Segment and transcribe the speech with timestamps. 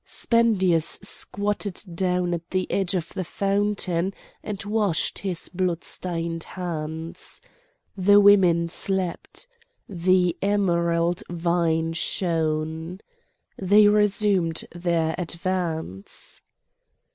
[0.03, 7.39] Spendius squatted down at the edge of the fountain and washed his bloodstained hands.
[7.95, 9.45] The women slept.
[9.87, 13.01] The emerald vine shone.
[13.61, 16.41] They resumed their advance.